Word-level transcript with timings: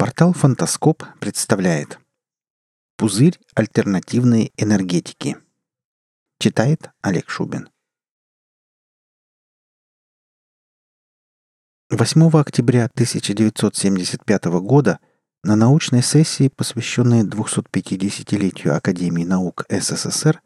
Портал 0.00 0.32
«Фантаскоп» 0.32 1.04
представляет 1.18 1.98
Пузырь 2.96 3.38
альтернативной 3.54 4.50
энергетики. 4.56 5.36
Читает 6.38 6.88
Олег 7.02 7.28
Шубин. 7.28 7.68
8 11.90 12.30
октября 12.40 12.86
1975 12.86 14.44
года 14.62 15.00
на 15.44 15.54
научной 15.54 16.02
сессии, 16.02 16.48
посвященной 16.48 17.24
250-летию 17.24 18.74
Академии 18.74 19.24
наук 19.24 19.66
СССР, 19.68 20.40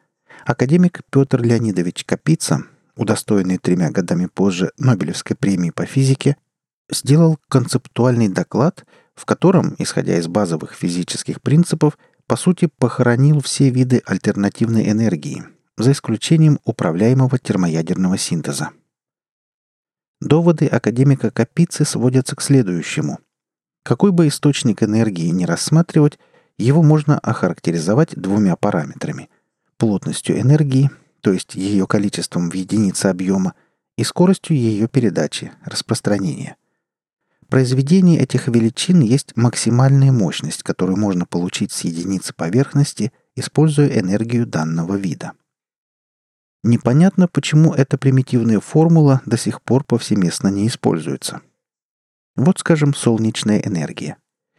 академик 0.44 1.02
Петр 1.10 1.40
Леонидович 1.40 2.04
Капица, 2.04 2.64
удостоенный 2.96 3.58
тремя 3.58 3.92
годами 3.92 4.26
позже 4.26 4.72
Нобелевской 4.78 5.36
премии 5.36 5.70
по 5.70 5.86
физике, 5.86 6.36
сделал 6.90 7.38
концептуальный 7.48 8.26
доклад– 8.26 8.84
в 9.14 9.24
котором, 9.24 9.74
исходя 9.78 10.16
из 10.18 10.26
базовых 10.26 10.74
физических 10.74 11.40
принципов, 11.40 11.98
по 12.26 12.36
сути 12.36 12.68
похоронил 12.78 13.40
все 13.40 13.70
виды 13.70 14.02
альтернативной 14.06 14.90
энергии, 14.90 15.44
за 15.76 15.92
исключением 15.92 16.58
управляемого 16.64 17.38
термоядерного 17.38 18.18
синтеза. 18.18 18.70
Доводы 20.20 20.66
академика 20.66 21.30
Капицы 21.30 21.84
сводятся 21.84 22.34
к 22.34 22.40
следующему. 22.40 23.18
Какой 23.82 24.10
бы 24.10 24.28
источник 24.28 24.82
энергии 24.82 25.28
ни 25.28 25.44
рассматривать, 25.44 26.18
его 26.56 26.82
можно 26.82 27.18
охарактеризовать 27.18 28.14
двумя 28.14 28.56
параметрами– 28.56 29.28
плотностью 29.76 30.40
энергии, 30.40 30.90
то 31.20 31.32
есть 31.32 31.54
ее 31.56 31.86
количеством 31.86 32.48
в 32.48 32.54
единице 32.54 33.06
объема, 33.06 33.54
и 33.96 34.04
скоростью 34.04 34.56
ее 34.56 34.88
передачи, 34.88 35.52
распространения– 35.64 36.56
произведении 37.54 38.18
этих 38.18 38.48
величин 38.48 38.98
есть 38.98 39.36
максимальная 39.36 40.10
мощность, 40.10 40.64
которую 40.64 40.98
можно 40.98 41.24
получить 41.24 41.70
с 41.70 41.82
единицы 41.82 42.34
поверхности, 42.34 43.12
используя 43.36 43.96
энергию 43.96 44.44
данного 44.44 44.96
вида. 44.96 45.34
Непонятно, 46.64 47.28
почему 47.28 47.72
эта 47.72 47.96
примитивная 47.96 48.58
формула 48.58 49.22
до 49.24 49.38
сих 49.38 49.62
пор 49.62 49.84
повсеместно 49.84 50.48
не 50.48 50.66
используется. 50.66 51.42
Вот, 52.34 52.58
скажем, 52.58 52.92
солнечная 52.92 53.60
энергия. 53.60 54.16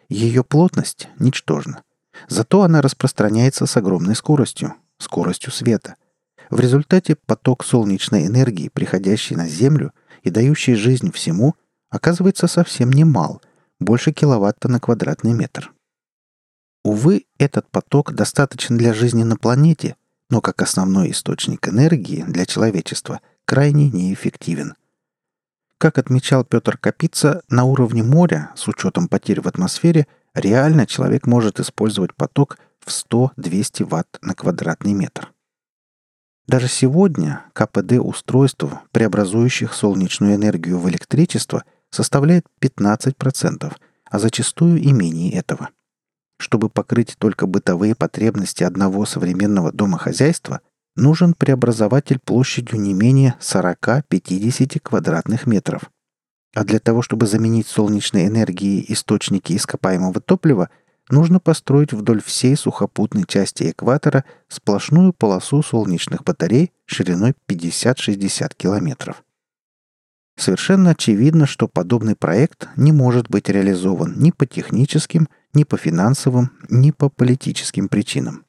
Ее 0.08 0.46
плотность 0.46 1.10
ничтожна. 1.20 1.84
Зато 2.30 2.62
она 2.62 2.82
распространяется 2.82 3.66
с 3.66 3.76
огромной 3.76 4.16
скоростью, 4.16 4.74
скоростью 5.00 5.52
света. 5.52 5.98
В 6.50 6.62
результате 6.62 7.18
поток 7.26 7.66
солнечной 7.66 8.28
энергии, 8.28 8.70
приходящий 8.70 9.36
на 9.36 9.50
Землю 9.50 9.92
и 10.24 10.30
дающий 10.30 10.76
жизнь 10.76 11.12
всему– 11.12 11.56
оказывается 11.96 12.48
совсем 12.48 12.92
не 12.92 13.06
мал, 13.06 13.42
больше 13.80 14.12
киловатта 14.12 14.68
на 14.68 14.80
квадратный 14.80 15.34
метр. 15.34 15.74
Увы, 16.84 17.26
этот 17.40 17.70
поток 17.72 18.14
достаточен 18.14 18.78
для 18.78 18.94
жизни 18.94 19.24
на 19.24 19.38
планете, 19.38 19.96
но 20.30 20.42
как 20.42 20.62
основной 20.62 21.12
источник 21.12 21.68
энергии 21.68 22.24
для 22.28 22.46
человечества 22.46 23.22
крайне 23.46 23.90
неэффективен. 23.90 24.76
Как 25.78 25.98
отмечал 25.98 26.44
Петр 26.44 26.78
Капица, 26.78 27.42
на 27.48 27.64
уровне 27.64 28.04
моря, 28.04 28.52
с 28.56 28.68
учетом 28.68 29.08
потерь 29.08 29.42
в 29.42 29.48
атмосфере, 29.48 30.08
реально 30.34 30.86
человек 30.86 31.26
может 31.26 31.60
использовать 31.60 32.14
поток 32.14 32.58
в 32.80 32.90
100-200 32.90 33.86
Вт 33.86 34.20
на 34.22 34.36
квадратный 34.36 34.94
метр. 34.94 35.32
Даже 36.46 36.68
сегодня 36.68 37.46
КПД 37.54 37.94
устройств, 37.94 38.66
преобразующих 38.92 39.74
солнечную 39.74 40.36
энергию 40.36 40.78
в 40.78 40.90
электричество– 40.90 41.64
составляет 41.96 42.46
15%, 42.62 43.74
а 44.12 44.20
зачастую 44.20 44.82
и 44.82 44.92
менее 44.92 45.34
этого. 45.34 45.70
Чтобы 46.38 46.70
покрыть 46.70 47.16
только 47.18 47.48
бытовые 47.48 47.96
потребности 47.96 48.64
одного 48.64 49.06
современного 49.06 49.72
домохозяйства, 49.72 50.60
нужен 50.96 51.34
преобразователь 51.34 52.20
площадью 52.20 52.80
не 52.80 52.94
менее 52.94 53.36
40-50 53.40 54.80
квадратных 54.80 55.48
метров. 55.48 55.90
А 56.54 56.64
для 56.64 56.80
того, 56.80 57.02
чтобы 57.02 57.28
заменить 57.28 57.68
солнечной 57.68 58.28
энергией 58.28 58.86
источники 58.90 59.54
ископаемого 59.54 60.20
топлива, 60.22 60.70
нужно 61.10 61.40
построить 61.40 61.94
вдоль 61.94 62.22
всей 62.22 62.56
сухопутной 62.56 63.26
части 63.28 63.72
экватора 63.72 64.26
сплошную 64.48 65.14
полосу 65.14 65.64
солнечных 65.64 66.24
батарей 66.24 66.72
шириной 66.86 67.34
50-60 67.48 68.54
километров. 68.58 69.25
Совершенно 70.38 70.92
очевидно, 70.92 71.46
что 71.46 71.68
подобный 71.68 72.16
проект 72.16 72.68
не 72.76 72.92
может 72.92 73.30
быть 73.30 73.48
реализован 73.48 74.20
ни 74.20 74.32
по 74.32 74.46
техническим, 74.46 75.30
ни 75.54 75.64
по 75.64 75.78
финансовым, 75.78 76.52
ни 76.70 76.92
по 76.92 77.10
политическим 77.10 77.88
причинам. 77.88 78.46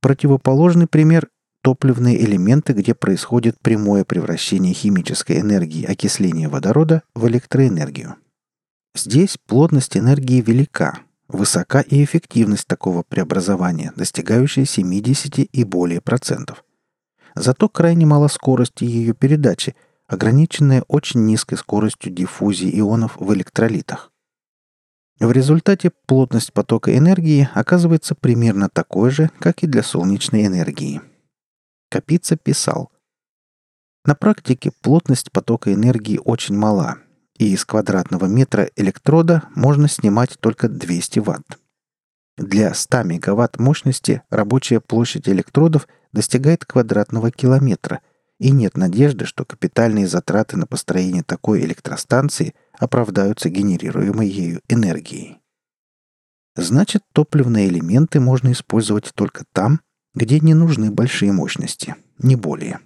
Противоположный 0.00 0.86
пример– 0.86 1.28
топливные 1.62 2.20
элементы, 2.24 2.72
где 2.72 2.94
происходит 2.94 3.58
прямое 3.60 4.04
превращение 4.04 4.74
химической 4.74 5.40
энергии 5.40 5.84
окисления 5.84 6.48
водорода 6.48 7.02
в 7.14 7.26
электроэнергию. 7.26 8.16
Здесь 8.94 9.38
плотность 9.46 9.96
энергии 9.96 10.40
велика, 10.40 11.00
высока 11.26 11.80
и 11.80 12.04
эффективность 12.04 12.66
такого 12.66 13.02
преобразования, 13.02 13.92
достигающая 13.96 14.64
70 14.64 15.38
и 15.52 15.64
более 15.64 16.00
процентов– 16.00 16.64
Зато 17.34 17.68
крайне 17.68 18.06
мало 18.06 18.28
скорости 18.28 18.84
ее 18.84 19.14
передачи, 19.14 19.74
ограниченная 20.06 20.84
очень 20.88 21.24
низкой 21.24 21.56
скоростью 21.56 22.12
диффузии 22.12 22.78
ионов 22.78 23.16
в 23.16 23.32
электролитах. 23.32 24.10
В 25.20 25.30
результате 25.30 25.92
плотность 26.06 26.52
потока 26.52 26.96
энергии 26.96 27.48
оказывается 27.54 28.14
примерно 28.14 28.68
такой 28.68 29.10
же, 29.10 29.30
как 29.38 29.62
и 29.62 29.66
для 29.66 29.82
солнечной 29.82 30.46
энергии. 30.46 31.00
Капица 31.90 32.36
писал, 32.36 32.90
на 34.04 34.16
практике 34.16 34.72
плотность 34.82 35.30
потока 35.30 35.72
энергии 35.72 36.18
очень 36.24 36.56
мала, 36.56 36.98
и 37.38 37.52
из 37.52 37.64
квадратного 37.64 38.24
метра 38.26 38.68
электрода 38.74 39.44
можно 39.54 39.88
снимать 39.88 40.36
только 40.40 40.68
200 40.68 41.20
Вт. 41.20 41.58
Для 42.36 42.74
100 42.74 43.04
мегаватт 43.04 43.60
мощности 43.60 44.22
рабочая 44.28 44.80
площадь 44.80 45.28
электродов 45.28 45.86
достигает 46.12 46.64
квадратного 46.64 47.30
километра, 47.30 48.00
и 48.38 48.50
нет 48.50 48.76
надежды, 48.76 49.24
что 49.24 49.44
капитальные 49.44 50.06
затраты 50.08 50.56
на 50.56 50.66
построение 50.66 51.22
такой 51.22 51.60
электростанции 51.60 52.54
оправдаются 52.78 53.48
генерируемой 53.48 54.28
ею 54.28 54.60
энергией. 54.68 55.38
Значит, 56.56 57.02
топливные 57.12 57.68
элементы 57.68 58.20
можно 58.20 58.52
использовать 58.52 59.12
только 59.14 59.44
там, 59.52 59.80
где 60.14 60.40
не 60.40 60.54
нужны 60.54 60.90
большие 60.90 61.32
мощности, 61.32 61.94
не 62.18 62.36
более. 62.36 62.80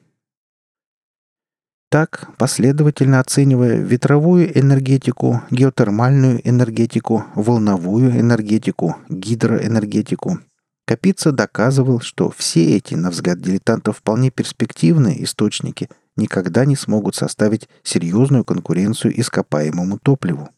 Так, 1.88 2.28
последовательно 2.36 3.20
оценивая 3.20 3.76
ветровую 3.76 4.56
энергетику, 4.58 5.42
геотермальную 5.50 6.46
энергетику, 6.48 7.24
волновую 7.34 8.10
энергетику, 8.20 8.96
гидроэнергетику, 9.08 10.40
Капица 10.86 11.32
доказывал, 11.32 12.00
что 12.00 12.30
все 12.30 12.76
эти, 12.76 12.94
на 12.94 13.10
взгляд 13.10 13.40
дилетантов, 13.40 13.98
вполне 13.98 14.30
перспективные 14.30 15.24
источники 15.24 15.88
никогда 16.16 16.64
не 16.64 16.76
смогут 16.76 17.16
составить 17.16 17.68
серьезную 17.82 18.44
конкуренцию 18.44 19.18
ископаемому 19.20 19.98
топливу. 19.98 20.48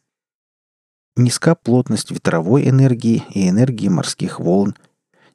Низка 1.17 1.55
плотность 1.55 2.11
ветровой 2.11 2.69
энергии 2.69 3.25
и 3.31 3.49
энергии 3.49 3.89
морских 3.89 4.39
волн, 4.39 4.77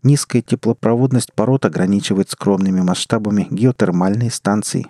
низкая 0.04 0.44
теплопроводность 0.44 1.34
пород 1.34 1.66
ограничивает 1.66 2.30
скромными 2.30 2.82
масштабами 2.82 3.48
геотермальной 3.50 4.30
станции. 4.30 4.86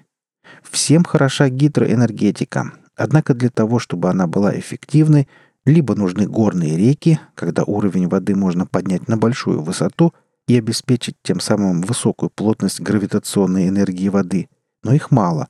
Всем 0.64 1.06
хороша 1.06 1.47
гидроэнергетика, 1.47 2.74
однако 2.97 3.34
для 3.34 3.50
того, 3.50 3.80
чтобы 3.80 4.09
она 4.09 4.28
была 4.28 4.59
эффективной, 4.59 5.29
либо 5.66 5.96
нужны 5.96 6.28
горные 6.28 6.78
реки, 6.78 7.20
когда 7.36 7.64
уровень 7.64 8.08
воды 8.08 8.36
можно 8.36 8.66
поднять 8.66 9.08
на 9.08 9.18
большую 9.18 9.62
высоту 9.62 10.14
и 10.48 10.58
обеспечить 10.58 11.16
тем 11.24 11.40
самым 11.40 11.82
высокую 11.82 12.30
плотность 12.30 12.82
гравитационной 12.82 13.70
энергии 13.70 14.10
воды, 14.10 14.50
но 14.84 14.94
их 14.94 15.12
мало. 15.12 15.48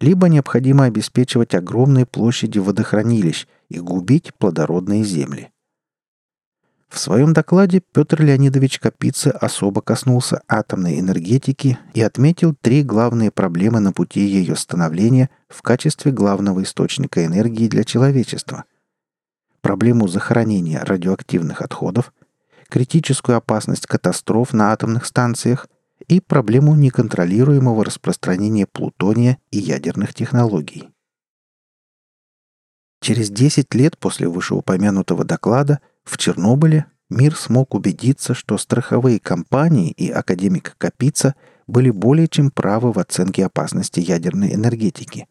Либо 0.00 0.28
необходимо 0.28 0.84
обеспечивать 0.84 1.56
огромные 1.56 2.06
площади 2.06 2.60
водохранилищ 2.60 3.48
и 3.68 3.80
губить 3.80 4.32
плодородные 4.34 5.02
земли. 5.02 5.50
В 6.88 6.98
своем 7.00 7.34
докладе 7.34 7.82
Петр 7.92 8.22
Леонидович 8.22 8.78
Капица 8.78 9.30
особо 9.32 9.82
коснулся 9.82 10.40
атомной 10.48 11.00
энергетики 11.00 11.78
и 11.92 12.00
отметил 12.00 12.54
три 12.54 12.82
главные 12.82 13.30
проблемы 13.30 13.80
на 13.80 13.92
пути 13.92 14.20
ее 14.20 14.56
становления 14.56 15.28
в 15.48 15.60
качестве 15.62 16.12
главного 16.12 16.62
источника 16.62 17.26
энергии 17.26 17.66
для 17.66 17.82
человечества– 17.82 18.64
проблему 19.60 20.08
захоронения 20.08 20.84
радиоактивных 20.84 21.62
отходов, 21.62 22.12
критическую 22.68 23.36
опасность 23.36 23.86
катастроф 23.86 24.52
на 24.52 24.72
атомных 24.72 25.06
станциях 25.06 25.68
и 26.06 26.20
проблему 26.20 26.74
неконтролируемого 26.74 27.84
распространения 27.84 28.66
плутония 28.66 29.38
и 29.50 29.58
ядерных 29.58 30.14
технологий. 30.14 30.88
Через 33.00 33.30
10 33.30 33.74
лет 33.74 33.96
после 33.98 34.28
вышеупомянутого 34.28 35.24
доклада 35.24 35.80
в 36.04 36.18
Чернобыле 36.18 36.86
мир 37.10 37.36
смог 37.36 37.74
убедиться, 37.74 38.34
что 38.34 38.58
страховые 38.58 39.20
компании 39.20 39.90
и 39.90 40.10
академик 40.10 40.74
Капица 40.78 41.34
были 41.66 41.90
более 41.90 42.28
чем 42.28 42.50
правы 42.50 42.92
в 42.92 42.98
оценке 42.98 43.44
опасности 43.44 44.00
ядерной 44.00 44.54
энергетики. 44.54 45.28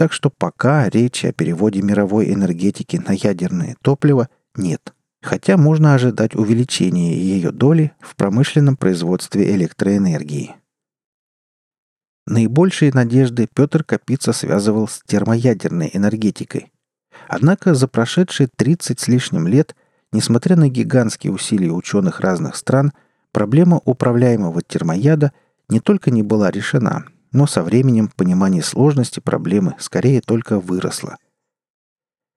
Так 0.00 0.14
что 0.14 0.30
пока 0.30 0.88
речи 0.88 1.26
о 1.26 1.32
переводе 1.34 1.82
мировой 1.82 2.32
энергетики 2.32 2.96
на 2.96 3.12
ядерное 3.12 3.76
топливо 3.82 4.30
нет, 4.56 4.94
хотя 5.20 5.58
можно 5.58 5.92
ожидать 5.92 6.34
увеличения 6.34 7.14
ее 7.14 7.50
доли 7.52 7.92
в 8.00 8.16
промышленном 8.16 8.78
производстве 8.78 9.54
электроэнергии. 9.54 10.56
Наибольшие 12.26 12.92
надежды 12.94 13.46
Петр 13.54 13.84
Капица 13.84 14.32
связывал 14.32 14.88
с 14.88 15.02
термоядерной 15.04 15.90
энергетикой. 15.92 16.72
Однако 17.28 17.74
за 17.74 17.86
прошедшие 17.86 18.48
30 18.56 18.98
с 18.98 19.06
лишним 19.06 19.46
лет, 19.46 19.76
несмотря 20.12 20.56
на 20.56 20.70
гигантские 20.70 21.30
усилия 21.30 21.72
ученых 21.72 22.20
разных 22.20 22.56
стран, 22.56 22.94
проблема 23.32 23.82
управляемого 23.84 24.62
термояда 24.62 25.34
не 25.68 25.78
только 25.78 26.10
не 26.10 26.22
была 26.22 26.50
решена, 26.50 27.04
но 27.32 27.46
со 27.46 27.62
временем 27.62 28.08
понимание 28.08 28.62
сложности 28.62 29.20
проблемы 29.20 29.74
скорее 29.78 30.20
только 30.20 30.58
выросло. 30.58 31.16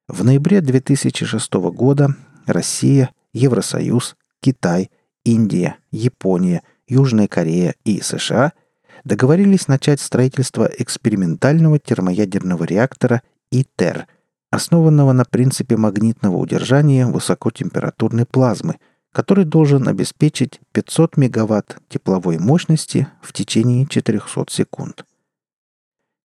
В 0.08 0.24
ноябре 0.24 0.62
2006 0.62 1.54
года 1.54 2.16
Россия, 2.46 3.12
Евросоюз, 3.34 4.16
Китай, 4.42 4.92
Индия, 5.24 5.78
Япония, 5.92 6.62
Южная 6.88 7.28
Корея 7.28 7.76
и 7.86 8.02
США– 8.02 8.54
договорились 9.04 9.68
начать 9.68 10.00
строительство 10.00 10.70
экспериментального 10.78 11.80
термоядерного 11.80 12.64
реактора 12.64 13.22
ИТЕР, 13.52 14.08
основанного 14.50 15.14
на 15.14 15.26
принципе 15.26 15.78
магнитного 15.78 16.38
удержания 16.38 17.06
высокотемпературной 17.06 18.26
плазмы, 18.26 18.76
который 19.14 19.46
должен 19.46 19.88
обеспечить 19.88 20.60
500 20.74 21.18
мегаватт 21.18 21.78
тепловой 21.88 22.40
мощности 22.40 23.08
в 23.22 23.32
течение 23.32 23.86
400 23.86 24.46
секунд. 24.50 25.06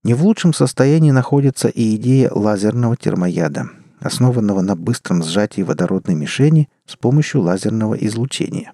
Не 0.03 0.15
в 0.15 0.25
лучшем 0.25 0.53
состоянии 0.53 1.11
находится 1.11 1.69
и 1.69 1.95
идея 1.97 2.31
лазерного 2.33 2.97
термояда, 2.97 3.69
основанного 4.01 4.63
на 4.63 4.75
быстром 4.75 5.23
сжатии 5.23 5.63
водородной 5.63 6.15
мишени 6.15 6.69
с 6.87 6.97
помощью 6.97 7.43
лазерного 7.43 7.95
излучения. 7.95 8.73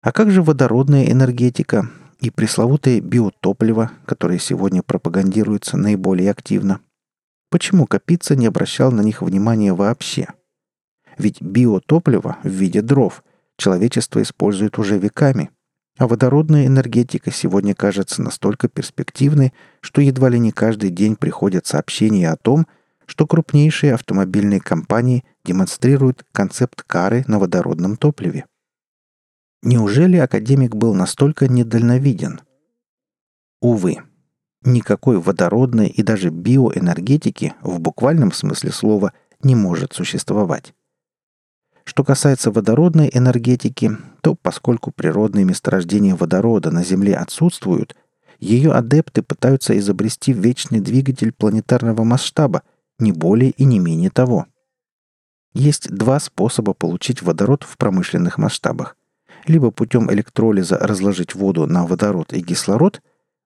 А 0.00 0.10
как 0.10 0.30
же 0.30 0.42
водородная 0.42 1.10
энергетика, 1.10 1.90
и 2.18 2.30
пресловутое 2.30 3.00
биотопливо, 3.00 3.90
которое 4.06 4.38
сегодня 4.38 4.82
пропагандируется 4.82 5.76
наиболее 5.76 6.30
активно. 6.30 6.80
Почему 7.50 7.86
Капица 7.86 8.36
не 8.36 8.46
обращал 8.46 8.92
на 8.92 9.00
них 9.00 9.22
внимания 9.22 9.74
вообще? 9.74 10.28
Ведь 11.18 11.40
биотопливо 11.40 12.38
в 12.42 12.48
виде 12.48 12.82
дров 12.82 13.22
человечество 13.56 14.22
использует 14.22 14.78
уже 14.78 14.98
веками, 14.98 15.50
а 15.98 16.08
водородная 16.08 16.66
энергетика 16.66 17.30
сегодня 17.30 17.74
кажется 17.74 18.22
настолько 18.22 18.68
перспективной, 18.68 19.52
что 19.80 20.00
едва 20.00 20.30
ли 20.30 20.38
не 20.38 20.50
каждый 20.50 20.90
день 20.90 21.16
приходят 21.16 21.66
сообщения 21.66 22.30
о 22.30 22.36
том, 22.36 22.66
что 23.06 23.26
крупнейшие 23.26 23.94
автомобильные 23.94 24.60
компании 24.60 25.24
демонстрируют 25.44 26.24
концепт 26.32 26.82
кары 26.82 27.24
на 27.26 27.38
водородном 27.38 27.96
топливе. 27.96 28.46
Неужели 29.62 30.16
академик 30.16 30.74
был 30.74 30.94
настолько 30.94 31.46
недальновиден? 31.46 32.40
Увы, 33.60 33.98
никакой 34.64 35.20
водородной 35.20 35.88
и 35.88 36.02
даже 36.02 36.30
биоэнергетики 36.30 37.54
в 37.60 37.78
буквальном 37.80 38.32
смысле 38.32 38.72
слова 38.72 39.12
не 39.42 39.54
может 39.54 39.92
существовать. 39.92 40.74
Что 41.84 42.04
касается 42.04 42.50
водородной 42.50 43.10
энергетики, 43.12 43.90
то 44.20 44.34
поскольку 44.34 44.90
природные 44.90 45.44
месторождения 45.44 46.14
водорода 46.14 46.70
на 46.70 46.84
Земле 46.84 47.16
отсутствуют, 47.16 47.96
ее 48.38 48.72
адепты 48.72 49.22
пытаются 49.22 49.76
изобрести 49.78 50.32
вечный 50.32 50.80
двигатель 50.80 51.32
планетарного 51.32 52.04
масштаба, 52.04 52.62
не 52.98 53.12
более 53.12 53.50
и 53.50 53.64
не 53.64 53.78
менее 53.78 54.10
того. 54.10 54.46
Есть 55.54 55.90
два 55.90 56.18
способа 56.18 56.72
получить 56.72 57.22
водород 57.22 57.64
в 57.64 57.76
промышленных 57.76 58.38
масштабах 58.38 58.96
либо 59.46 59.70
путем 59.70 60.10
электролиза 60.10 60.78
разложить 60.78 61.34
воду 61.34 61.66
на 61.66 61.86
водород 61.86 62.32
и 62.32 62.42
кислород, 62.42 63.00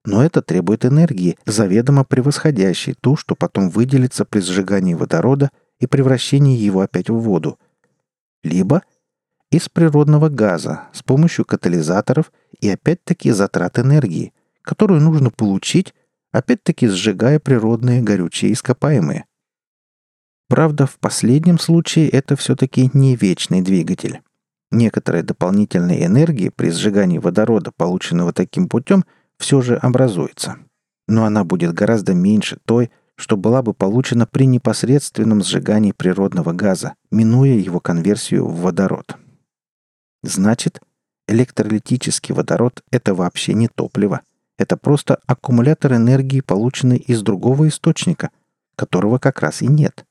но 0.05 0.23
это 0.23 0.41
требует 0.41 0.85
энергии, 0.85 1.37
заведомо 1.45 2.03
превосходящей 2.03 2.95
ту, 2.99 3.15
что 3.15 3.35
потом 3.35 3.69
выделится 3.69 4.25
при 4.25 4.39
сжигании 4.39 4.93
водорода 4.93 5.49
и 5.79 5.87
превращении 5.87 6.57
его 6.57 6.81
опять 6.81 7.09
в 7.09 7.17
воду. 7.17 7.59
Либо 8.47 8.83
из 9.51 9.67
природного 9.67 10.29
газа 10.29 10.87
с 10.93 11.03
помощью 11.03 11.43
катализаторов 11.43 12.31
и 12.61 12.69
опять-таки 12.69 13.31
затрат 13.31 13.77
энергии, 13.77 14.33
которую 14.61 15.01
нужно 15.01 15.31
получить, 15.31 15.93
опять-таки 16.31 16.87
сжигая 16.87 17.39
природные 17.39 18.01
горючие 18.01 18.53
ископаемые. 18.53 19.25
Правда, 20.49 20.85
в 20.85 20.97
последнем 20.97 21.59
случае 21.59 22.07
это 22.09 22.37
все-таки 22.37 22.89
не 22.93 23.17
вечный 23.17 23.61
двигатель. 23.61 24.21
Некоторая 24.71 25.23
дополнительная 25.23 26.05
энергия 26.05 26.51
при 26.51 26.71
сжигании 26.71 27.17
водорода, 27.17 27.71
полученного 27.75 28.31
таким 28.31 28.69
путем, 28.69 29.03
все 29.37 29.61
же 29.61 29.75
образуется. 29.75 30.57
Но 31.07 31.25
она 31.25 31.43
будет 31.43 31.73
гораздо 31.73 32.13
меньше 32.13 32.59
той, 32.65 32.91
что 33.17 33.35
была 33.35 33.61
бы 33.63 33.73
получена 33.73 34.27
при 34.27 34.45
непосредственном 34.45 35.43
сжигании 35.43 35.91
природного 35.91 36.53
газа, 36.53 36.93
минуя 37.11 37.55
его 37.55 37.79
конверсию 37.79 38.47
в 38.47 38.61
водород. 38.61 39.17
Значит, 40.23 40.79
электролитический 41.27 42.33
водород– 42.33 42.83
это 42.91 43.15
вообще 43.15 43.53
не 43.53 43.67
топливо. 43.67 44.21
Это 44.57 44.77
просто 44.77 45.19
аккумулятор 45.25 45.95
энергии, 45.95 46.41
полученный 46.41 46.97
из 46.97 47.21
другого 47.21 47.67
источника, 47.67 48.29
которого 48.75 49.17
как 49.17 49.41
раз 49.41 49.61
и 49.61 49.67
нет. 49.67 50.05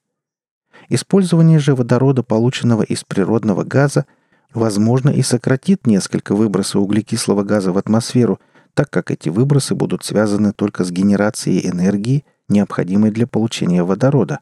Использование 0.89 1.59
же 1.59 1.75
водорода, 1.75 2.23
полученного 2.23 2.83
из 2.83 3.05
природного 3.05 3.65
газа, 3.65 4.07
возможно, 4.53 5.11
и 5.11 5.23
сократит 5.23 5.87
несколько 5.87 6.35
выбросы 6.35 6.79
углекислого 6.79 7.45
газа 7.45 7.73
в 7.73 7.79
атмосферу, 7.79 8.41
так 8.75 8.91
как 8.91 9.11
эти 9.11 9.29
выбросы 9.29 9.75
будут 9.75 10.05
связаны 10.05 10.53
только 10.53 10.85
с 10.85 10.91
генерацией 10.91 11.69
энергии, 11.69 12.25
необходимой 12.49 13.11
для 13.11 13.27
получения 13.27 13.83
водорода. 13.83 14.41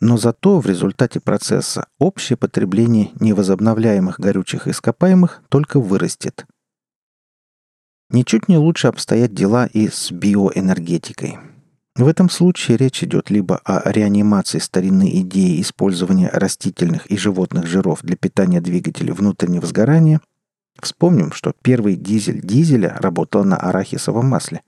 Но 0.00 0.16
зато 0.16 0.60
в 0.60 0.66
результате 0.66 1.20
процесса 1.20 1.86
общее 1.98 2.36
потребление 2.36 3.10
невозобновляемых 3.20 4.20
горючих 4.20 4.68
ископаемых 4.68 5.42
только 5.48 5.80
вырастет. 5.80 6.46
Ничуть 8.10 8.48
не 8.48 8.58
лучше 8.58 8.88
обстоят 8.88 9.32
дела 9.32 9.66
и 9.66 9.88
с 9.88 10.12
биоэнергетикой– 10.12 11.38
в 11.96 12.08
этом 12.08 12.28
случае 12.28 12.76
речь 12.76 13.02
идет 13.02 13.30
либо 13.30 13.56
о 13.64 13.90
реанимации 13.90 14.58
старинной 14.58 15.08
идеи 15.22 15.62
использования 15.62 16.28
растительных 16.28 17.06
и 17.06 17.16
животных 17.16 17.66
жиров 17.66 18.00
для 18.02 18.16
питания 18.16 18.60
двигателей 18.60 19.14
внутреннего 19.14 19.66
сгорания. 19.66 20.20
Вспомним, 20.78 21.32
что 21.32 21.54
первый 21.62 21.96
дизель 21.96 22.42
дизеля 22.42 22.98
работал 23.00 23.44
на 23.44 23.56
арахисовом 23.56 24.26
масле. 24.26 24.60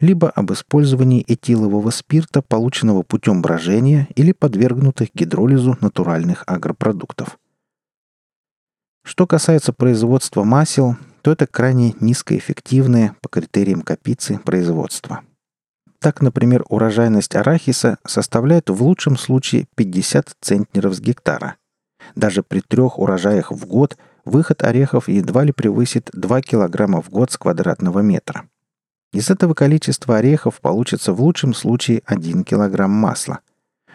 Либо 0.00 0.30
об 0.30 0.52
использовании 0.52 1.24
этилового 1.26 1.90
спирта, 1.90 2.42
полученного 2.42 3.02
путем 3.02 3.40
брожения 3.42 4.08
или 4.14 4.32
подвергнутых 4.32 5.08
гидролизу 5.14 5.78
натуральных 5.80 6.44
агропродуктов. 6.46 7.38
Что 9.02 9.26
касается 9.26 9.72
производства 9.72 10.44
масел, 10.44 10.96
то 11.22 11.32
это 11.32 11.46
крайне 11.46 11.94
низкоэффективное 12.00 13.16
по 13.22 13.28
критериям 13.28 13.82
Капицы 13.82 14.38
производство– 14.38 15.22
так, 15.98 16.20
например, 16.20 16.64
урожайность 16.68 17.34
арахиса 17.34 17.98
составляет 18.06 18.70
в 18.70 18.82
лучшем 18.82 19.16
случае 19.16 19.66
50 19.74 20.36
центнеров 20.40 20.94
с 20.94 21.00
гектара. 21.00 21.56
Даже 22.14 22.42
при 22.42 22.60
трех 22.60 22.98
урожаях 22.98 23.50
в 23.50 23.66
год 23.66 23.96
выход 24.24 24.62
орехов 24.62 25.08
едва 25.08 25.44
ли 25.44 25.52
превысит 25.52 26.10
2 26.12 26.42
килограмма 26.42 27.02
в 27.02 27.10
год 27.10 27.32
с 27.32 27.38
квадратного 27.38 28.00
метра. 28.00 28.48
Из 29.12 29.30
этого 29.30 29.54
количества 29.54 30.16
орехов 30.16 30.60
получится 30.60 31.12
в 31.12 31.20
лучшем 31.20 31.54
случае 31.54 32.02
1 32.06 32.44
килограмм 32.44 32.90
масла. 32.90 33.40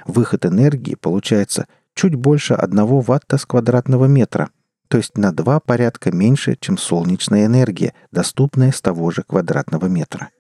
Выход 0.06 0.46
энергии 0.46 0.96
получается 0.96 1.68
чуть 1.94 2.16
больше 2.16 2.54
1 2.54 2.86
ватта 3.02 3.38
с 3.38 3.46
квадратного 3.46 4.06
метра, 4.06 4.50
то 4.88 4.98
есть 4.98 5.18
на 5.18 5.32
два 5.32 5.60
порядка 5.60 6.12
меньше, 6.12 6.58
чем 6.60 6.78
солнечная 6.78 7.46
энергия, 7.46 7.94
доступная 8.12 8.72
с 8.72 8.82
того 8.82 9.12
же 9.12 9.24
квадратного 9.24 9.86
метра– 9.86 10.30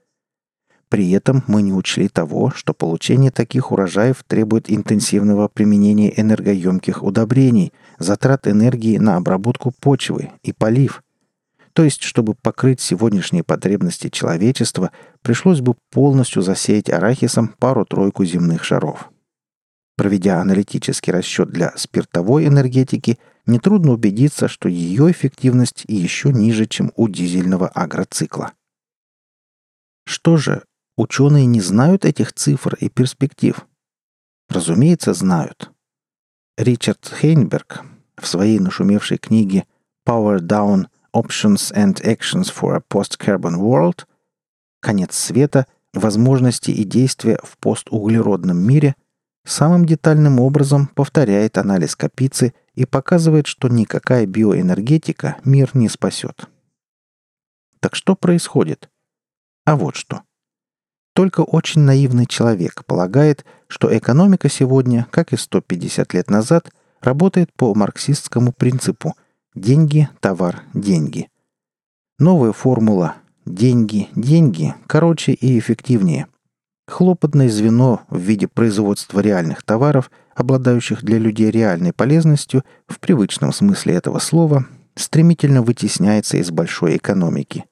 при 0.91 1.09
этом 1.11 1.41
мы 1.47 1.61
не 1.61 1.71
учли 1.71 2.09
того, 2.09 2.51
что 2.53 2.73
получение 2.73 3.31
таких 3.31 3.71
урожаев 3.71 4.25
требует 4.27 4.69
интенсивного 4.69 5.47
применения 5.47 6.11
энергоемких 6.19 7.01
удобрений, 7.01 7.71
затрат 7.97 8.45
энергии 8.45 8.97
на 8.97 9.15
обработку 9.15 9.71
почвы 9.71 10.31
и 10.43 10.51
полив. 10.51 11.01
То 11.73 11.83
есть, 11.83 12.03
чтобы 12.03 12.35
покрыть 12.35 12.81
сегодняшние 12.81 13.43
потребности 13.43 14.09
человечества, 14.09 14.91
пришлось 15.21 15.61
бы 15.61 15.75
полностью 15.89 16.41
засеять 16.41 16.89
арахисом 16.89 17.49
пару-тройку 17.59 18.25
земных 18.25 18.63
шаров. 18.63 19.09
Проведя 19.95 20.41
аналитический 20.41 21.13
расчет 21.13 21.49
для 21.49 21.73
спиртовой 21.77 22.47
энергетики, 22.47 23.19
нетрудно 23.45 23.91
убедиться, 23.91 24.47
что 24.47 24.67
ее 24.67 25.11
эффективность 25.11 25.85
еще 25.87 26.33
ниже, 26.33 26.65
чем 26.65 26.91
у 26.95 27.07
дизельного 27.07 27.67
агроцикла. 27.67 28.53
Что 30.05 30.37
же, 30.37 30.63
ученые 30.97 31.45
не 31.45 31.61
знают 31.61 32.03
этих 32.03 32.33
цифр 32.33 32.75
и 32.79 32.89
перспектив? 32.89 33.65
Разумеется, 34.49 35.13
знают. 35.13 35.71
Ричард 36.57 37.13
Хейнберг 37.21 37.83
в 38.17 38.27
своей 38.27 38.59
нашумевшей 38.59 39.17
книге 39.17 39.65
«Power 40.05 40.39
Down 40.39 40.87
Options 41.13 41.71
and 41.73 41.95
Actions 42.03 42.49
for 42.49 42.75
a 42.75 42.81
Post-Carbon 42.81 43.57
World» 43.57 44.05
«Конец 44.81 45.15
света. 45.15 45.65
Возможности 45.93 46.71
и 46.71 46.83
действия 46.83 47.37
в 47.43 47.57
постуглеродном 47.57 48.57
мире» 48.57 48.95
самым 49.43 49.85
детальным 49.85 50.39
образом 50.39 50.87
повторяет 50.87 51.57
анализ 51.57 51.95
Капицы 51.95 52.53
и 52.75 52.85
показывает, 52.85 53.47
что 53.47 53.67
никакая 53.67 54.25
биоэнергетика 54.25 55.37
мир 55.43 55.71
не 55.73 55.89
спасет. 55.89 56.47
Так 57.79 57.95
что 57.95 58.15
происходит? 58.15 58.89
А 59.65 59.75
вот 59.75 59.95
что. 59.95 60.21
Только 61.13 61.41
очень 61.41 61.81
наивный 61.81 62.25
человек 62.25 62.85
полагает, 62.85 63.45
что 63.67 63.95
экономика 63.95 64.49
сегодня, 64.49 65.07
как 65.11 65.33
и 65.33 65.37
150 65.37 66.13
лет 66.13 66.29
назад, 66.29 66.71
работает 67.01 67.51
по 67.53 67.73
марксистскому 67.73 68.53
принципу 68.53 69.15
«деньги, 69.55 70.09
товар, 70.19 70.63
деньги». 70.73 71.29
Новая 72.19 72.51
формула 72.51 73.15
«деньги, 73.45 74.09
деньги» 74.15 74.75
короче 74.87 75.33
и 75.33 75.57
эффективнее. 75.57 76.27
Хлопотное 76.87 77.49
звено 77.49 78.01
в 78.09 78.19
виде 78.19 78.47
производства 78.47 79.19
реальных 79.19 79.63
товаров, 79.63 80.11
обладающих 80.35 81.03
для 81.03 81.17
людей 81.17 81.49
реальной 81.49 81.93
полезностью, 81.93 82.63
в 82.87 82.99
привычном 82.99 83.53
смысле 83.53 83.95
этого 83.95 84.19
слова, 84.19 84.65
стремительно 84.95 85.61
вытесняется 85.61 86.37
из 86.37 86.51
большой 86.51 86.97
экономики. 86.97 87.65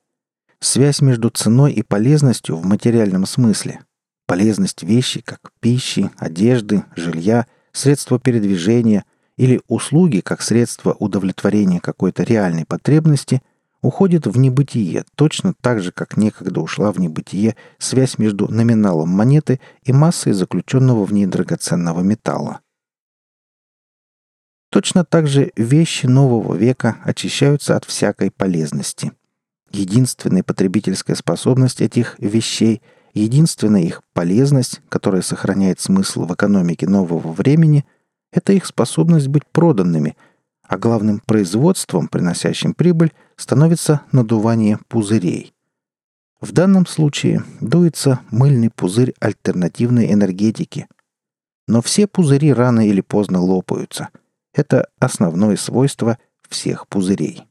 Связь 0.61 1.01
между 1.01 1.29
ценой 1.29 1.71
и 1.73 1.83
полезностью 1.83 2.57
в 2.57 2.65
материальном 2.65 3.25
смысле. 3.25 3.81
Полезность 4.27 4.83
вещи, 4.83 5.21
как 5.21 5.51
пищи, 5.59 6.11
одежды, 6.17 6.83
жилья, 6.95 7.47
средства 7.71 8.19
передвижения 8.19 9.05
или 9.39 9.61
услуги, 9.69 10.19
как 10.19 10.41
средство 10.41 10.91
удовлетворения 10.91 11.79
какой-то 11.79 12.23
реальной 12.23 12.65
потребности, 12.65 13.41
уходит 13.81 14.27
в 14.27 14.37
небытие, 14.37 15.05
точно 15.15 15.53
так 15.61 15.81
же, 15.81 15.93
как 15.93 16.17
некогда 16.17 16.59
ушла 16.59 16.91
в 16.91 16.99
небытие 16.99 17.55
связь 17.77 18.17
между 18.17 18.51
номиналом 18.51 19.07
монеты 19.07 19.61
и 19.83 19.93
массой 19.93 20.33
заключенного 20.33 21.05
в 21.05 21.13
ней 21.13 21.25
драгоценного 21.25 22.01
металла. 22.01 22.59
Точно 24.71 25.05
так 25.05 25.25
же 25.25 25.53
вещи 25.55 26.05
нового 26.05 26.53
века 26.55 26.97
очищаются 27.05 27.77
от 27.77 27.85
всякой 27.85 28.31
полезности. 28.31 29.13
Единственная 29.71 30.43
потребительская 30.43 31.15
способность 31.15 31.79
этих 31.79 32.19
вещей, 32.19 32.81
единственная 33.13 33.83
их 33.83 34.01
полезность, 34.11 34.81
которая 34.89 35.21
сохраняет 35.21 35.79
смысл 35.79 36.25
в 36.25 36.33
экономике 36.33 36.89
нового 36.89 37.31
времени, 37.31 37.85
это 38.31 38.53
их 38.53 38.65
способность 38.65 39.27
быть 39.27 39.45
проданными, 39.45 40.15
а 40.63 40.77
главным 40.77 41.19
производством, 41.19 42.07
приносящим 42.07 42.73
прибыль, 42.73 43.13
становится 43.35 44.01
надувание 44.11 44.79
пузырей. 44.87 45.53
В 46.39 46.51
данном 46.51 46.85
случае 46.85 47.43
дуется 47.59 48.21
мыльный 48.31 48.69
пузырь 48.69 49.13
альтернативной 49.19 50.13
энергетики. 50.13 50.87
Но 51.67 51.81
все 51.81 52.07
пузыри 52.07 52.53
рано 52.53 52.87
или 52.87 53.01
поздно 53.01 53.41
лопаются. 53.41 54.09
Это 54.53 54.89
основное 54.99 55.57
свойство 55.57 56.17
всех 56.47 56.87
пузырей. 56.87 57.45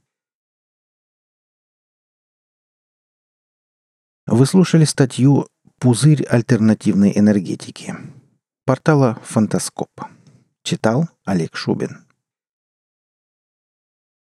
Вы 4.26 4.44
слушали 4.46 4.84
статью 4.84 5.48
«Пузырь 5.78 6.24
альтернативной 6.24 7.16
энергетики» 7.16 7.94
портала 8.64 9.18
«Фантаскоп». 9.22 9.88
Читал 10.68 11.08
Олег 11.24 11.56
Шубин. 11.56 12.07